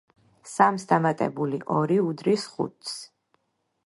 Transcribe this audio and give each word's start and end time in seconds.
სამს 0.51 0.85
დამატებული 0.91 1.59
ორი 1.75 1.97
უდრის 2.05 2.47
ხუთს. 2.55 2.97